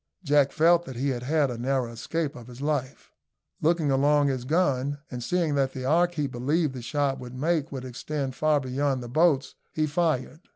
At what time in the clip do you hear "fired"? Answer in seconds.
9.85-10.41